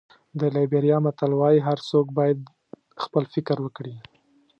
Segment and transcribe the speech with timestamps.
[0.39, 2.39] د لېبریا متل وایي هر څوک باید
[3.03, 3.95] خپل فکر وکړي.